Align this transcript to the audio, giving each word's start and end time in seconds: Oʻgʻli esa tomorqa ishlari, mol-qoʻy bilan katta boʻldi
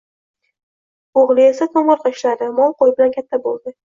Oʻgʻli 1.23 1.45
esa 1.49 1.67
tomorqa 1.75 2.13
ishlari, 2.13 2.47
mol-qoʻy 2.61 2.95
bilan 2.97 3.13
katta 3.19 3.41
boʻldi 3.45 3.75